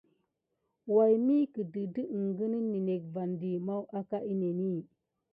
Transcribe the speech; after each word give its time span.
Way 0.93 1.13
mi 1.25 1.35
kədə 1.57 1.83
di 1.97 2.03
əŋgənən 2.19 2.63
ninek 2.73 3.03
vandi? 3.17 3.51
Maw 3.67 3.83
aka 3.99 4.17
ənani. 4.31 4.73